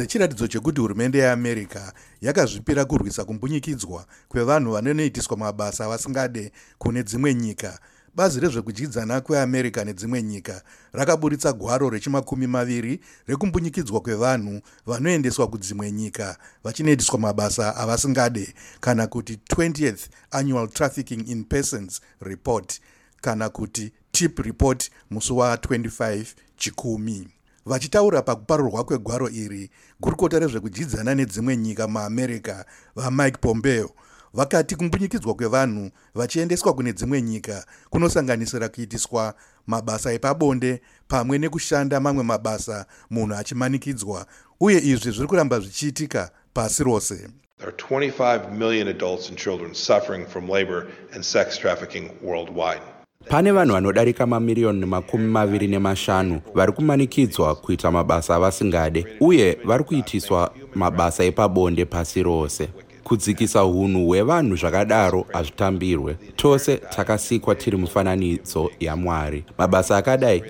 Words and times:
sechiratidzo 0.00 0.46
chekuti 0.46 0.80
hurumende 0.80 1.18
yeamerica 1.18 1.92
yakazvipira 2.20 2.84
kurwisa 2.84 3.24
kumbunyikidzwa 3.24 4.06
kwevanhu 4.28 4.72
vanonoitiswa 4.72 5.36
mabasa 5.36 5.88
vasingade 5.88 6.52
kune 6.78 7.02
dzimwe 7.02 7.34
nyika. 7.34 7.78
Bazi 8.14 8.40
rezvekudyidzana 8.40 9.20
kweamerica 9.20 9.84
nedzimwe 9.84 10.22
nyika 10.22 10.62
rakaburitsa 10.92 11.52
gwaro 11.52 11.90
rechimakumi 11.90 12.46
maviri 12.46 13.00
rekumbunyikidzwa 13.26 14.00
kwevanhu 14.00 14.60
vanoendeswa 14.86 15.48
kudzimwe 15.48 15.92
nyika 15.92 16.38
vachinoitiswa 16.64 17.18
mabasa 17.18 17.76
avasingade 17.76 18.54
kana 18.80 19.06
kuti 19.06 19.38
20th 19.50 20.08
annual 20.30 20.68
trafficking 20.68 21.28
in 21.28 21.44
persons 21.44 22.00
report 22.20 22.80
kana 23.20 23.48
kuti 23.48 23.92
tip 24.12 24.38
report 24.38 24.90
musi 25.10 25.32
wa25 25.32 26.24
chikumi 26.56 27.28
vachitaura 27.70 28.22
pakuparurwa 28.22 28.84
kwegwaro 28.84 29.28
iri 29.28 29.70
gurukota 30.00 30.38
rezvekudyidzana 30.38 31.14
nedzimwe 31.14 31.56
nyika 31.56 31.88
muamerica 31.88 32.64
vamike 32.96 33.38
pompeo 33.40 33.90
vakati 34.34 34.76
kumbunyikidzwa 34.76 35.34
kwevanhu 35.34 35.90
vachiendeswa 36.14 36.74
kune 36.74 36.92
dzimwe 36.92 37.22
nyika 37.22 37.66
kunosanganisira 37.90 38.68
kuitiswa 38.68 39.34
mabasa 39.66 40.12
epabonde 40.12 40.80
pamwe 41.08 41.38
nekushanda 41.38 42.00
mamwe 42.00 42.24
mabasa 42.24 42.86
munhu 43.10 43.34
achimanikidzwa 43.34 44.26
uye 44.60 44.78
izvi 44.78 45.10
zviri 45.10 45.28
kuramba 45.28 45.60
zvichiitika 45.60 46.30
pasi 46.54 46.84
rose 46.84 47.28
There 47.58 47.68
are 47.68 47.76
25 47.76 48.52
million 48.52 48.88
adults 48.88 49.28
and 49.28 49.38
children 49.38 49.74
suffering 49.74 50.26
from 50.26 50.48
labor 50.48 50.86
and 51.12 51.24
sex 51.24 51.58
trafficking 51.58 52.10
worldwide. 52.22 52.99
Pane 53.28 53.52
vanhu 53.52 53.74
vanodarika 53.74 54.26
mamiriyoni 54.26 54.86
makumi 54.86 55.26
maviri 55.26 55.66
nemashanu 55.68 56.40
vari 56.54 56.72
kumanikidzwa 56.72 57.54
kuita 57.54 57.90
mabasa 57.90 58.34
avasingade 58.34 59.06
uye 59.20 59.58
vari 59.64 59.84
kuitiswa 59.84 60.54
mabasa 60.74 61.24
epabonde 61.24 61.84
pasi 61.84 62.22
rose. 62.22 62.68
Kudzikisa 63.04 63.64
unhu 63.64 64.06
hwevanhu 64.06 64.56
zvakadaro 64.56 65.26
hazvitambirwe. 65.32 66.14
Tose 66.36 66.76
takasikwa 66.76 67.54
tiri 67.54 67.76
mufananidzo 67.76 68.70
yamwari. 68.80 69.44
Mabasa 69.58 69.96
akadai 69.96 70.42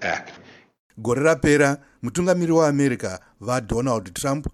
act. 0.00 0.32
gore 0.98 1.22
rapera 1.22 1.78
mutungamiri 2.02 2.52
weamerica 2.52 3.18
vadonald 3.40 4.12
trump 4.14 4.46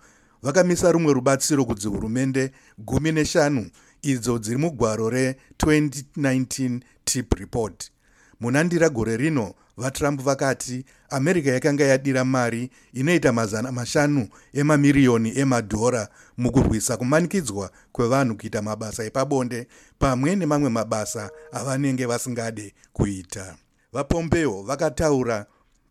vakamisa 0.43 0.93
rumwe 0.93 1.13
rubatsiro 1.13 1.65
kudzihurumende 1.65 2.51
gumi 2.79 3.13
neshanu 3.13 3.71
idzo 4.03 4.39
dziri 4.39 4.57
mugwaro 4.57 5.11
re2019 5.11 6.81
tip 7.05 7.35
report. 7.35 7.91
Munandira 8.41 8.89
gore 8.89 9.17
rino 9.17 9.55
vatrump 9.77 10.23
vakati 10.23 10.85
america 11.11 11.47
yakanga 11.49 11.85
yadira 11.85 12.25
mari 12.25 12.71
inoita 12.93 13.33
mazana 13.33 13.73
mashanu 13.73 14.29
emamiriyoni 14.53 15.39
emadhora 15.39 16.09
mukurwisa 16.39 16.97
kumanikidzwa 16.97 17.71
kwevanhu 17.93 18.37
kuita 18.37 18.63
mabasa 18.63 19.05
epabonde 19.05 19.67
pamwe 19.99 20.37
nemamwe 20.37 20.71
mabasa 20.71 21.31
avanenge 21.53 22.07
vasingade 22.07 22.75
kuita. 22.93 23.57
Vapompeo 23.93 24.63
vakataura 24.63 25.47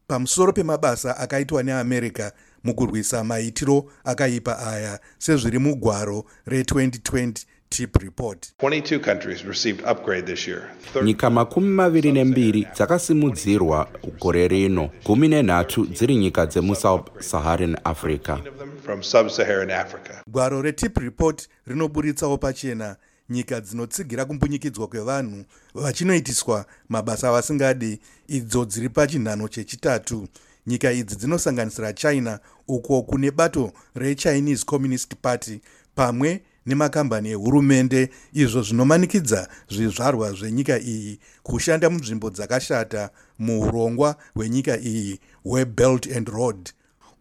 pamusoro 0.08 0.54
pemabasa 0.54 1.18
akaitwa 1.18 1.64
neamerica 1.64 2.32
mukurwisa 2.64 3.24
maitiro 3.24 3.92
akaipa 4.04 4.60
aya 4.60 5.00
sezviri 5.18 5.60
mugwaro 5.60 6.26
re2020 6.48 7.46
tip 7.70 7.96
report. 7.98 8.48
22 8.60 9.00
countries 9.00 9.44
received 9.46 9.82
upgrade 9.92 10.26
this 10.26 10.48
year. 10.48 10.62
nyika 11.04 11.30
makumi 11.30 11.68
maviri 11.68 12.12
nembiri 12.12 12.68
dzakasimudzirwa 12.76 13.90
gore 14.20 14.48
rino 14.48 14.90
gumi 15.06 15.28
nenhatu 15.28 15.86
dziri 15.86 16.16
nyika 16.16 16.48
from 16.48 16.76
sub-Saharan 16.76 17.76
Africa. 17.84 18.38
gwaro 20.28 20.62
retip 20.62 20.98
report 20.98 21.48
rinoburitsawo 21.68 22.38
pachena. 22.38 22.96
Nyika 23.30 23.62
dzinotsigira 23.62 24.26
kumbunyikidzwa 24.26 24.88
kwevanhu 24.88 25.46
vachinoitiswa 25.76 26.66
mabasa 26.90 27.30
avasingadi 27.30 28.00
idzo 28.28 28.66
dziri 28.66 28.90
pachinhano 28.90 29.48
chechitatu. 29.48 30.28
Nyika 30.68 30.92
idzi 30.92 31.16
dzinosanganisira 31.16 31.94
china 31.94 32.40
uko 32.68 33.02
kune 33.02 33.32
bato 33.32 33.72
rechinese 33.96 34.66
communist 34.66 35.16
party 35.22 35.60
pamwe 35.96 36.42
nemakambani 36.68 37.30
ehurumende. 37.30 38.10
Izvo 38.34 38.62
zvinomanikidza 38.62 39.48
zvizvarwa 39.70 40.34
zvenyika 40.34 40.80
iyi 40.80 41.20
kushanda 41.44 41.90
munzvimbo 41.90 42.30
dzakashata 42.30 43.10
muurongwa 43.40 44.16
hwenyika 44.34 44.80
iyi 44.80 45.20
hwebelt 45.44 46.08
and 46.18 46.28
road. 46.30 46.70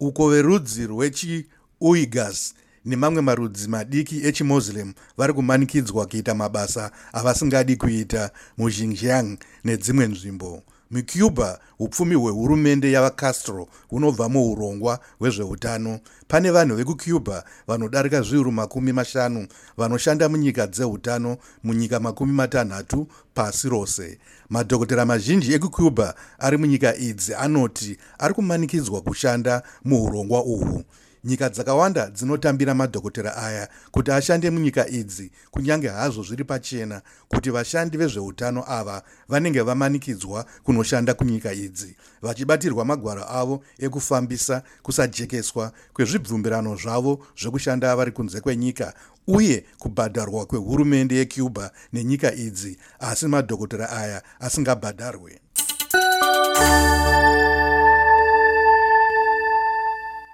Uko 0.01 0.31
verudzi 0.31 0.87
rwechiuigas 0.87 2.55
nemamwe 2.84 3.23
marudzi 3.23 3.69
madiki 3.69 4.27
echimuslim 4.27 4.95
vari 5.19 5.33
kumanikidzwa 5.33 6.07
kuita 6.07 6.34
mabasa 6.34 6.91
avasingadi 7.13 7.77
kuita 7.77 8.31
muxinjiang 8.59 9.39
nedzimwe 9.65 10.07
nzvimbo 10.07 10.63
mucuba 10.91 11.58
upfumi 11.78 12.14
hwehurumende 12.14 12.92
yavacastro 12.92 13.69
hunobva 13.88 14.28
muurongwa 14.28 15.00
hwezveutano. 15.19 16.00
Pane 16.28 16.50
vanhu 16.50 16.76
vekucuba 16.76 17.44
vanodarika 17.66 18.22
zviuru 18.22 18.52
makumi 18.52 18.92
mashanu 18.92 19.47
vanoshanda 19.76 20.28
munyika 20.28 20.66
dzeutano 20.66 21.36
munyika 21.64 22.00
makumi 22.00 22.32
matanhatu 22.32 23.08
pasi 23.34 23.69
rose. 23.69 24.19
Madhokotera 24.50 25.06
mazhinji 25.06 25.52
ekucuba 25.54 26.14
ari 26.38 26.56
munyika 26.56 26.97
idzi 26.97 27.34
anoti 27.34 27.98
ari 28.18 28.34
kumanikidzwa 28.34 29.00
kushanda 29.00 29.62
muurongwa 29.84 30.44
uhwu 30.44 30.84
nyika 31.26 31.48
dzakawanda 31.48 32.10
dzinotambira 32.10 32.75
madhokotera 32.75 33.37
aya 33.37 33.69
kuti 33.91 34.10
ashande 34.10 34.50
munyika 34.50 34.88
idzi 34.88 35.31
kunyange 35.50 35.88
hazvo 35.88 36.22
zviri 36.22 36.44
pachena 36.44 37.03
kuti 37.28 37.50
vashandi 37.50 37.97
vezveutano 37.98 38.64
ava 38.66 39.03
vanenge 39.28 39.60
vamanikidzwa 39.60 40.47
kunoshanda 40.62 41.15
kunyika 41.15 41.53
idzi 41.53 41.97
vachibatirwa 42.22 42.84
magwaro 42.84 43.25
avo 43.28 43.65
ekufambisa 43.78 44.62
kusajekeswa 44.82 45.72
kwezvibvumbirano 45.92 46.76
zvavo 46.76 47.26
zvekushanda 47.41 47.97
vari 47.97 48.12
kunze 48.12 48.41
kwenyika 48.41 48.94
uye 49.26 49.65
kubhadharwa 49.78 50.47
kwehurumende 50.47 51.15
yecuba 51.16 51.70
nenyika 51.92 52.34
idzi 52.34 52.78
asi 53.00 53.26
madhokotera 53.26 53.91
aya 53.91 54.22
asingabhadharwe 54.41 55.41